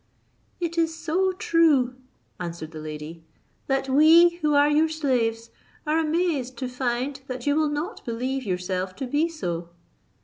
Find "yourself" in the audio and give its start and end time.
8.43-8.95